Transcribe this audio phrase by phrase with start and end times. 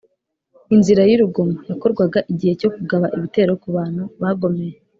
[0.75, 4.75] inzira y’urugomo: yakorwaga igihe cyo kugaba ibitero ku bantu bagomeye